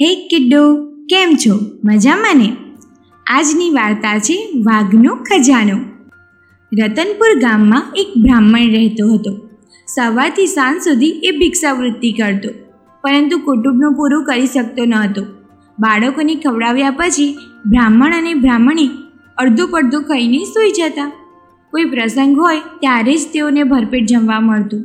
હે 0.00 0.28
કિડ્ડો, 0.28 0.62
કેમ 1.10 1.30
છો? 1.34 1.54
મજામાં 1.84 2.36
ને? 2.36 2.56
આજની 3.26 3.70
વાર્તા 3.70 4.18
છે 4.18 4.48
વાઘનો 4.56 5.14
ખજાનો. 5.14 5.76
રતનપુર 6.72 7.38
ગામમાં 7.38 7.82
એક 7.96 8.06
બ્રાહ્મણ 8.22 8.58
રહેતો 8.58 9.06
હતો. 9.14 9.48
સવારથી 9.86 10.46
સાંજ 10.46 10.82
સુધી 10.82 11.06
એ 11.06 11.30
ભિક્ષાવૃત્તિ 11.30 12.12
કરતો, 12.12 12.48
પરંતુ 13.04 13.38
કુટુંબનું 13.38 13.94
પૂરું 13.94 14.24
કરી 14.24 14.46
શકતો 14.46 14.84
ન 14.84 14.94
હતો. 14.94 15.22
બાળકોને 15.78 16.34
ખવડાવ્યા 16.34 16.90
પછી 16.90 17.36
બ્રાહ્મણ 17.66 18.14
અને 18.14 18.34
બ્રાહ્મણી 18.34 18.88
અડધું 19.38 19.68
પડધું 19.68 20.02
ખાઈને 20.02 20.38
સૂઈ 20.38 20.70
જતા. 20.70 21.12
કોઈ 21.70 21.84
પ્રસંગ 21.84 22.36
હોય 22.38 22.60
ત્યારે 22.80 23.16
જ 23.16 23.32
તેઓને 23.32 23.62
ભરપેટ 23.62 24.06
જમવા 24.06 24.40
મળતું. 24.40 24.84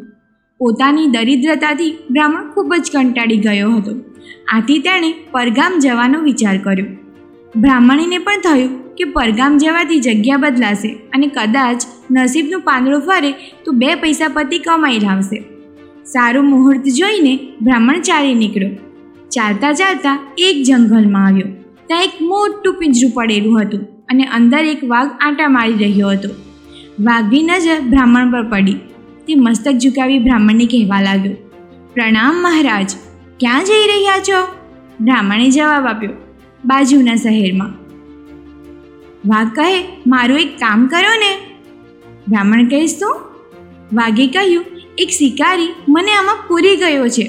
પોતાની 0.59 1.07
દરિદ્રતાથી 1.07 1.97
બ્રાહ્મણ 2.11 2.51
ખૂબ 2.51 2.73
જ 2.75 2.91
કંટાળી 2.93 3.37
ગયો 3.37 3.71
હતો. 3.71 4.10
આથી 4.47 4.79
તેણે 4.79 5.09
પરગામ 5.31 5.79
જવાનો 5.79 6.19
વિચાર 6.21 6.57
કર્યો. 6.57 6.89
બ્રાહ્મણીને 7.55 8.17
પણ 8.17 8.41
થયું 8.41 8.75
કે 8.95 9.05
પરગામ 9.13 9.57
જવાથી 9.57 9.99
જગ્યા 9.99 10.37
બદલાશે 10.37 10.89
અને 11.13 11.27
કદાચ 11.27 11.87
નસીબનું 12.11 12.61
પાંદડું 12.61 13.01
ફરે 13.01 13.31
તો 13.65 13.77
બે 13.81 13.89
પૈસા 13.95 14.27
પતિ 14.27 14.59
કમાઈ 14.59 14.99
લાવશે. 14.99 15.39
સારું 16.05 16.45
મુહૂર્ત 16.45 16.85
જોઈને 16.99 17.33
બ્રાહ્મણ 17.61 18.01
ચાલી 18.01 18.33
નીકળ્યો. 18.33 18.71
ચાલતા 19.31 19.73
ચાલતા 19.73 20.15
એક 20.37 20.63
જંગલમાં 20.63 21.25
આવ્યો. 21.25 21.49
ત્યાં 21.87 22.03
એક 22.03 22.15
મોટું 22.21 22.79
પિંજરું 22.79 23.11
પડેલું 23.11 23.59
હતું 23.61 23.83
અને 24.09 24.23
અંદર 24.37 24.63
એક 24.65 24.81
વાઘ 24.83 25.11
આંટા 25.21 25.47
મારી 25.47 25.77
રહ્યો 25.83 26.09
હતો. 26.09 26.29
વાઘની 26.99 27.43
નજર 27.43 27.77
બ્રાહ્મણ 27.89 28.31
પર 28.31 28.43
પડી. 28.49 28.79
તે 29.27 29.35
મસ્તક 29.35 29.75
ઝુકાવી 29.77 30.19
બ્રાહ્મણને 30.19 30.65
કહેવા 30.65 31.01
લાગ્યો, 31.01 31.35
પ્રણામ 31.93 32.35
મહારાજ 32.41 32.89
ક્યાં 33.41 33.65
જઈ 33.65 33.85
રહ્યા 33.87 34.19
છો? 34.19 34.39
બ્રાહ્મણે 35.01 35.49
જવાબ 35.49 35.85
આપ્યો, 35.85 36.11
બાજુના 36.65 37.15
શહેરમાં. 37.15 37.71
વાઘ 39.25 39.47
કહે, 39.55 39.79
મારું 40.07 40.39
એક 40.39 40.51
કામ 40.57 40.87
કરો 40.87 41.13
ને. 41.19 41.29
બ્રાહ્મણ 42.27 42.67
કહીશ 42.67 42.93
શું? 42.99 43.15
વાઘે 43.93 44.27
કહ્યું, 44.27 44.65
એક 44.97 45.09
શિકારી 45.09 45.69
મને 45.89 46.11
આમાં 46.11 46.43
પૂરી 46.47 46.75
ગયો 46.75 47.07
છે. 47.09 47.25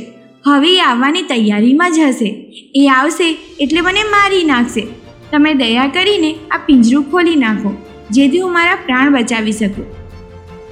હવે 0.47 0.73
એ 0.77 0.81
આવવાની 0.81 1.23
તૈયારીમાં 1.23 1.93
જ 1.93 1.99
હશે. 1.99 2.29
એ 2.75 2.89
આવશે 2.89 3.29
એટલે 3.61 3.81
મને 3.81 4.03
મારી 4.03 4.45
નાખશે. 4.45 4.85
તમે 5.31 5.55
દયા 5.55 5.87
કરીને 5.87 6.35
આ 6.51 6.61
પિંજરું 6.67 7.05
ખોલી 7.11 7.37
નાખો, 7.37 7.73
જેથી 8.11 8.41
હું 8.41 8.53
મારા 8.53 8.75
પ્રાણ 8.75 9.13
બચાવી 9.13 9.53
શકું. 9.53 9.87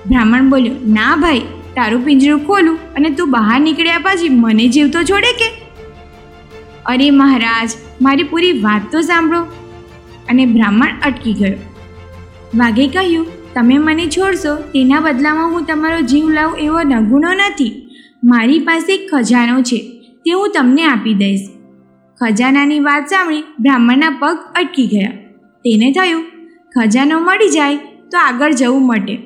બ્રાહ્મણ 0.09 0.51
બોલ્યો, 0.51 0.77
ના 0.89 1.17
ભાઈ 1.17 1.43
તારું 1.77 2.05
પિંજરું 2.05 2.47
ખોલું 2.47 2.79
અને 2.95 3.11
તું 3.11 3.31
બહાર 3.31 3.61
નીકળ્યા 3.61 3.99
પછી 3.99 4.29
મને 4.29 4.69
જીવતો 4.69 5.03
છોડે 5.03 5.33
કે? 5.33 5.63
અરે 6.87 7.11
મહારાજ, 7.11 7.71
મારી 8.03 8.23
પૂરી 8.23 8.53
વાત 8.53 8.81
તો 8.93 9.01
સાંભળો. 9.01 9.41
અને 10.29 10.47
બ્રાહ્મણ 10.47 10.87
અટકી 11.07 11.33
ગયો. 11.33 11.57
વાઘે 12.55 12.89
કહ્યું, 12.89 13.27
તમે 13.55 13.79
મને 13.79 14.07
છોડશો, 14.07 14.57
તેના 14.57 15.01
બદલામાં 15.01 15.51
હું 15.51 15.67
તમારો 15.67 16.01
જીવ 16.01 16.29
લાવું 16.29 16.57
એવો 16.57 16.81
નગુણો 16.83 17.33
નથી. 17.33 17.91
મારી 18.25 18.59
પાસે 18.59 19.07
ખજાનો 19.07 19.63
છે, 19.63 20.03
તે 20.17 20.33
હું 20.33 20.51
તમને 20.55 20.85
આપી 20.85 21.15
દઈશ. 21.15 21.41
ખજાનાની 22.21 22.81
વાત 22.81 23.07
સાંભળી 23.07 23.43
બ્રાહ્મણના 23.61 24.11
પગ 24.11 24.39
અટકી 24.55 24.87
ગયા. 24.87 25.11
તેને 25.65 25.93
થયું, 25.93 26.25
ખજાનો 26.77 27.19
મળી 27.19 27.49
જાય 27.49 27.77
તો 27.77 28.19
આગળ 28.19 28.53
જવું 28.53 28.87
મટે. 28.87 29.17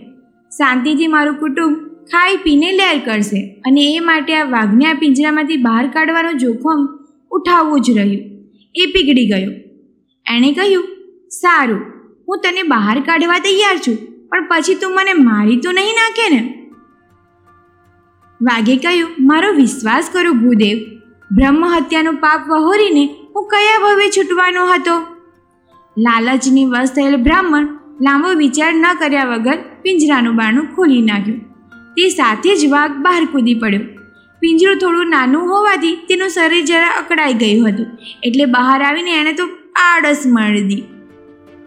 શાંતિથી 0.51 1.07
મારું 1.07 1.35
કુટુંબ 1.35 1.94
ખાઈ 2.11 2.37
પીને 2.37 2.73
લેર 2.73 2.99
કરશે. 3.05 3.41
અને 3.67 3.83
એ 3.95 4.01
માટે 4.01 4.35
આ 4.35 4.45
વાઘને 4.45 4.87
આ 4.87 4.95
પિંજરામાંથી 4.95 5.57
બહાર 5.57 5.87
કાઢવાનું 5.87 6.39
જોખમ 6.39 6.87
ઉઠાવવું 7.31 7.81
જ 7.81 7.99
રહ્યું. 7.99 8.23
એ 8.75 8.87
પીગળી 8.87 9.29
ગયો. 9.29 9.53
એણે 10.27 10.53
કહ્યું, 10.53 10.85
સારું, 11.31 11.81
હું 12.29 12.39
તને 12.39 12.63
બહાર 12.63 13.01
કાઢવા 13.01 13.39
તૈયાર 13.39 13.79
છું, 13.79 13.97
પણ 14.29 14.49
પછી 14.51 14.75
તું 14.75 14.95
મને 14.95 15.13
મારી 15.13 15.57
તો 15.57 15.73
નહીં 15.73 15.87
નાખે 15.87 16.27
ને? 16.35 16.41
વાઘે 18.41 18.77
કહ્યું, 18.77 19.11
મારો 19.21 19.53
વિશ્વાસ 19.53 20.11
કરો 20.13 20.33
ભૂદેવ. 20.33 20.79
બ્રહ્મ 21.35 21.65
હત્યાનું 21.65 22.15
પાપ 22.15 22.49
વહોરીને 22.49 23.05
હું 23.37 23.49
કયા 23.49 23.83
ભવે 23.85 24.11
છૂટવાનો 24.11 24.67
હતો? 24.67 24.97
લાલચની 25.99 26.65
વસ 26.65 26.93
થયેલ 26.93 27.17
બ્રાહ્મણ 27.17 27.67
લાંબો 28.03 28.31
વિચાર 28.33 28.73
ન 28.75 28.87
કર્યા 28.99 29.25
વગર 29.25 29.59
પિંજરાનું 29.83 30.37
બારણું 30.37 30.67
ખોલી 30.77 31.03
નાખ્યું. 31.03 31.54
તે 31.97 32.09
સાથે 32.09 32.57
જ 32.57 32.67
વાઘ 32.67 32.97
બહાર 32.99 33.25
કૂદી 33.25 33.55
પડ્યો. 33.55 33.81
પિંજરું 34.43 34.77
થોડું 34.77 35.07
નાનું 35.07 35.51
હોવાથી 35.51 35.97
તેનું 36.09 36.29
શરીર 36.29 36.65
જરા 36.65 36.89
અકળાઈ 36.89 37.35
ગયું 37.35 37.69
હતું, 37.69 37.87
એટલે 38.25 38.45
બહાર 38.45 38.83
આવીને 38.83 39.13
એણે 39.21 39.33
તો 39.33 39.45
આળસ 39.77 40.27
મારી 40.27 40.63
દી. 40.63 40.83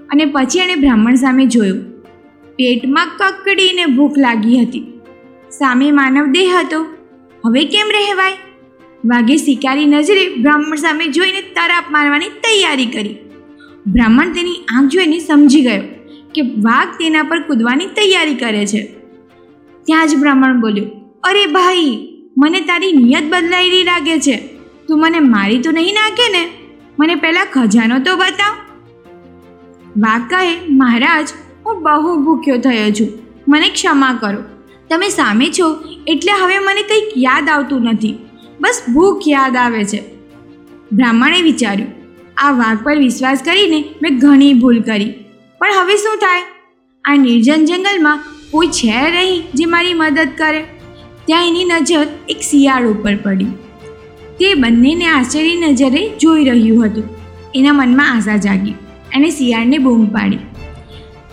અને 0.10 0.26
પછી 0.26 0.60
એણે 0.60 0.76
બ્રાહ્મણ 0.76 1.16
સામે 1.16 1.46
જોયું. 1.46 1.80
પેટમાં 2.56 3.08
કકડીને 3.18 3.86
ભૂખ 3.86 4.18
લાગી 4.18 4.60
હતી. 4.64 4.86
સામે 5.52 5.92
માનવ 5.92 6.26
દેહ 6.26 6.52
હતો. 6.60 6.82
હવે 7.46 7.64
કેમ 7.66 7.88
રહેવાય? 7.88 8.38
વાઘે 9.06 9.38
શિકારી 9.38 9.86
નજરે 9.86 10.36
બ્રાહ્મણ 10.36 10.76
સામે 10.76 11.08
જોઈને 11.08 11.42
તરાપ 11.42 11.92
મારવાની 11.92 12.28
તૈયારી 12.28 12.86
કરી. 12.86 13.18
બ્રાહ્મણ 13.88 14.34
તેની 14.34 14.56
આંખ 14.78 14.92
જોઈને 14.92 15.20
સમજી 15.20 15.62
ગયો 15.62 15.82
કે 16.36 16.42
વાઘ 16.42 16.88
તેના 17.00 17.24
પર 17.24 17.40
કૂદવાની 17.40 17.86
તૈયારી 17.86 18.36
કરે 18.36 18.66
છે. 18.66 18.97
ત્યાં 19.88 20.08
જ 20.08 20.16
બ્રાહ્મણ 20.16 20.60
બોલ્યું, 20.60 20.90
અરે 21.24 21.46
ભાઈ, 21.46 22.08
મને 22.38 22.60
તારી 22.62 22.92
નિયત 22.92 23.24
બદલાયેલી 23.30 23.84
લાગે 23.84 24.20
છે. 24.20 24.36
તું 24.88 25.00
મને 25.00 25.20
મારી 25.20 25.62
તો 25.62 25.72
નહીં 25.72 25.94
નાખે 25.94 26.28
ને? 26.32 26.44
મને 27.00 27.16
પહેલાં 27.16 27.48
ખજાનો 27.54 28.00
તો 28.00 28.16
બતાવ. 28.16 28.54
વાકાએ, 29.98 30.54
મહારાજ, 30.70 31.28
હું 31.66 31.82
બહુ 31.84 32.14
ભૂખ્યો 32.24 32.58
થયો 32.58 32.92
છું. 32.92 33.10
મને 33.48 33.70
ક્ષમા 33.70 34.12
કરો. 34.22 34.44
તમે 34.90 35.10
સામે 35.10 35.50
છો 35.60 35.68
એટલે 36.08 36.34
હવે 36.42 36.60
મને 36.60 36.84
કંઈક 36.84 37.14
યાદ 37.18 37.50
આવતું 37.50 37.82
નથી. 37.84 38.14
બસ 38.62 38.82
ભૂખ 38.94 39.28
યાદ 39.28 39.56
આવે 39.56 39.84
છે. 39.86 40.00
બ્રાહ્મણે 40.92 41.42
વિચાર્યું, 41.42 41.92
આ 42.38 42.52
વાઘ 42.52 42.84
પર 42.84 42.98
વિશ્વાસ 42.98 43.42
કરીને 43.46 43.80
મેં 44.02 44.20
ઘણી 44.20 44.54
ભૂલ 44.54 44.82
કરી. 44.82 45.14
પણ 45.60 45.74
હવે 45.80 45.96
શું 45.96 46.18
થાય? 46.18 46.44
આ 47.06 47.16
નિર્જન 47.16 47.66
જંગલમાં 47.66 48.24
કોઈ 48.52 48.68
છે 48.68 49.02
નહીં 49.12 49.44
જે 49.54 49.66
મારી 49.66 49.94
મદદ 49.94 50.30
કરે. 50.38 50.64
ત્યાં 51.26 51.48
એની 51.48 51.64
નજર 51.64 52.08
એક 52.30 52.42
શિયાળ 52.42 52.88
ઉપર 52.88 53.16
પડી. 53.16 53.46
તે 54.40 54.54
બંનેને 54.54 55.06
આશ્ચર્ય 55.06 55.56
નજરે 55.56 56.10
જોઈ 56.20 56.46
રહ્યું 56.46 56.86
હતું. 56.86 57.04
એના 57.56 57.74
મનમાં 57.74 58.12
આશા 58.16 58.38
જાગી 58.38 58.72
અને 59.16 59.30
શિયાળને 59.30 59.78
બૂમ 59.78 60.06
પાડી. 60.06 60.40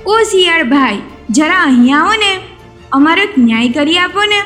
ઓ 0.06 0.22
શિયાળ 0.22 0.64
ભાઈ, 0.64 0.98
જરા 1.30 1.62
અહીં 1.62 1.96
આવો 1.96 2.12
ને. 2.12 2.32
અમારો 2.92 3.28
ન્યાય 3.38 3.68
કરી 3.68 3.98
આપો 3.98 4.24
ને. 4.24 4.40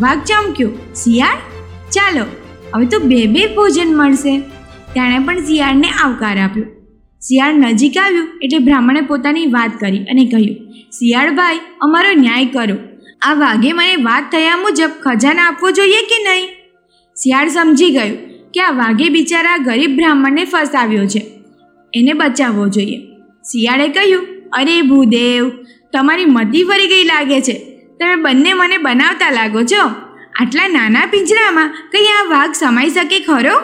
વાઘ 0.00 0.24
ચમક્યો, 0.24 0.70
શિયાળ? 0.94 1.38
ચાલો, 1.90 2.24
હવે 2.74 2.86
તો 2.86 2.98
બે 2.98 3.26
બે 3.26 3.46
ભોજન 3.46 3.96
મળશે. 3.96 4.38
તેણે 4.94 5.18
પણ 5.18 5.44
શિયાળને 5.46 5.88
આવકાર 5.88 6.38
આપ્યો. 6.38 6.64
શિયાળ 7.22 7.54
નજીક 7.54 7.98
આવ્યું 7.98 8.28
એટલે 8.42 8.58
બ્રાહ્મણે 8.58 9.00
પોતાની 9.00 9.46
વાત 9.46 9.80
કરી 9.80 9.98
અને 9.98 10.24
કહ્યું 10.24 10.72
શિયાળભાઈ 10.90 11.58
અમારો 11.80 12.12
ન્યાય 12.12 12.46
કરો. 12.46 12.76
આ 13.22 13.34
વાઘે 13.34 13.72
મને 13.72 13.96
વાત 13.96 14.24
થયા 14.32 14.56
મુજબ 14.56 14.90
ખજાના 15.02 15.42
આપવો 15.42 15.70
જોઈએ 15.70 16.00
કે 16.02 16.22
નહીં? 16.22 16.48
શિયાળ 17.16 17.48
સમજી 17.48 17.90
ગયું 17.90 18.16
કે 18.50 18.60
આ 18.60 18.70
વાઘે 18.70 19.08
બિચારા 19.08 19.56
ગરીબ 19.56 19.96
બ્રાહ્મણને 19.96 20.44
ફસાવ્યો 20.44 21.06
છે. 21.06 21.18
એને 21.94 22.12
બચાવવો 22.12 22.68
જોઈએ. 22.68 22.98
શિયાળે 23.42 23.88
કહ્યું, 23.88 24.26
અરે 24.52 24.82
ભૂદેવ, 24.82 25.50
તમારી 25.92 26.24
મતી 26.24 26.64
ફરી 26.64 26.86
ગઈ 26.86 27.04
લાગે 27.04 27.40
છે. 27.40 27.52
તમે 28.00 28.16
બંને 28.16 28.52
મને 28.52 28.76
બનાવતા 28.76 29.30
લાગો 29.30 29.62
છો. 29.62 29.88
આટલા 30.40 30.68
નાના 30.68 31.06
પિંજરામાં 31.06 31.88
કંઈ 31.92 32.06
આ 32.06 32.30
વાઘ 32.30 32.52
સમાઈ 32.52 32.88
શકે 32.88 33.20
ખરો? 33.20 33.56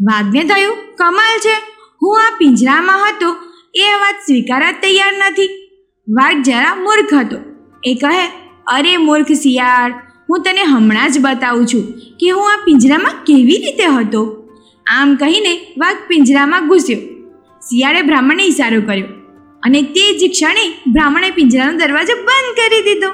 વાઘને 0.00 0.44
થયું, 0.44 0.76
કમાલ 0.96 1.38
છે. 1.38 1.73
હું 2.04 2.20
આ 2.20 2.30
પિંજરામાં 2.38 3.04
હતો, 3.08 3.30
એ 3.74 3.90
વાત 4.02 4.24
સ્વીકારવા 4.26 4.72
તૈયાર 4.72 5.12
નથી. 5.12 5.50
વાઘ 6.08 6.42
જરા 6.42 6.74
મૂર્ખ 6.74 7.14
હતો. 7.14 7.38
એ 7.84 7.94
કહે, 7.94 8.24
અરે 8.66 8.96
મૂર્ખ 8.96 9.32
શિયાળ, 9.32 9.92
હું 10.30 10.42
તને 10.42 10.62
હમણાં 10.62 11.12
જ 11.12 11.18
બતાવું 11.20 11.66
છું 11.66 11.84
કે 12.20 12.30
હું 12.30 12.52
આ 12.52 12.62
પિંજરામાં 12.64 13.12
કેવી 13.24 13.58
રીતે 13.66 13.84
હતો. 13.84 14.22
આમ 14.86 15.14
કહીને 15.14 15.52
વાઘ 15.78 16.00
પિંજરામાં 16.08 16.68
ઘૂસ્યો. 16.68 17.00
શિયાળે 17.62 18.02
બ્રાહ્મણને 18.02 18.44
ઈશારો 18.44 18.80
કર્યો 18.80 19.06
અને 19.62 19.80
તે 19.82 20.04
જ 20.18 20.30
ક્ષણે 20.30 20.64
બ્રાહ્મણે 20.92 21.30
પિંજરાનો 21.30 21.78
દરવાજો 21.78 22.14
બંધ 22.14 22.58
કરી 22.58 22.82
દીધો. 22.82 23.10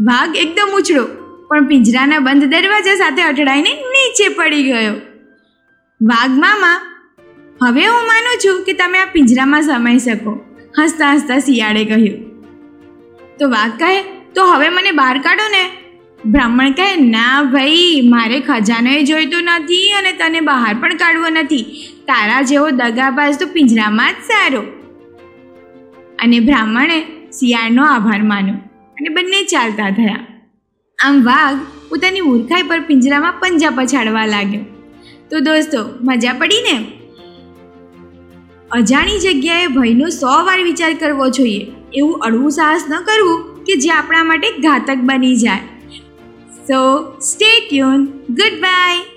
વાઘ 0.00 0.36
એકદમ 0.36 0.70
ઉછળો, 0.76 1.04
પણ 1.48 1.66
પિંજરાના 1.66 2.18
બંધ 2.18 2.44
દરવાજા 2.44 2.96
સાથે 2.96 3.22
અટડાઈને 3.22 3.72
નીચે 3.92 4.28
પડી 4.28 4.62
ગયો. 4.62 4.96
વાઘ 6.00 6.34
મામા 6.38 6.76
હવે 7.64 7.86
હું 7.86 8.06
માનું 8.06 8.38
છું 8.46 8.64
કે 8.64 8.72
તમે 8.72 8.98
આ 8.98 9.04
પિંજરામાં 9.04 9.62
સમાઈ 9.62 9.98
શકો. 9.98 10.40
હસતા 10.78 11.12
હસતા 11.12 11.38
શિયાળે 11.38 11.84
કહ્યું. 11.84 12.40
તો 13.38 13.48
વાઘ 13.48 13.78
કહે, 13.78 14.02
તો 14.34 14.44
હવે 14.46 14.68
મને 14.68 14.90
બહાર 14.90 15.18
કાઢો 15.18 15.48
ને. 15.48 15.70
બ્રાહ્મણ 16.24 16.70
કહે, 16.70 16.96
ના 16.96 17.42
ભાઈ, 17.42 18.00
મારે 18.04 18.40
ખજાનો 18.40 19.02
જોઈતો 19.02 19.40
નથી 19.40 19.92
અને 19.92 20.12
તને 20.12 20.40
બહાર 20.40 20.74
પણ 20.74 20.96
કાઢવો 20.96 21.28
નથી. 21.28 21.62
તારા 22.06 22.42
જેવો 22.42 22.70
દગાબાજ 22.70 23.38
તો 23.38 23.46
પિંજરામાં 23.46 24.12
જ 24.12 24.14
સારો. 24.14 24.60
અને 26.18 26.40
બ્રાહ્મણે 26.40 27.00
શિયાળનો 27.30 27.84
આભાર 27.84 28.22
માન્યો 28.22 28.54
અને 28.80 29.08
બંને 29.08 29.42
ચાલતા 29.42 29.90
થયા. 29.90 30.26
આમ 31.04 31.24
વાઘ 31.24 31.58
પોતાની 31.88 32.20
મૂર્ખાઈ 32.20 32.62
પર 32.62 32.80
પિંજરામાં 32.80 33.32
પંજા 33.32 33.70
પછાડવા 33.70 34.26
લાગ્યો. 34.26 34.60
તો 35.30 35.40
દોસ્તો, 35.40 35.98
મજા 36.00 36.32
પડી 36.32 36.62
ને? 36.72 37.03
અજાણી 38.74 39.18
જગ્યાએ 39.18 39.66
ભયનો 39.66 40.08
સો 40.08 40.26
વાર 40.26 40.62
વિચાર 40.62 40.92
કરવો 40.94 41.28
જોઈએ. 41.28 41.66
એવું 41.92 42.18
અડવું 42.18 42.50
સાહસ 42.50 42.84
ન 42.88 43.02
કરવું 43.02 43.64
કે 43.64 43.76
જે 43.76 43.90
આપણા 43.90 44.24
માટે 44.24 44.50
ઘાતક 44.50 44.96
બની 44.96 45.36
જાય. 45.36 45.58
So 46.68 46.80
stay 47.20 47.68
tuned 47.70 48.04
goodbye 48.60 49.13